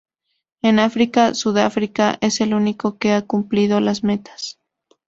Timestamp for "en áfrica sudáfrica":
0.63-2.17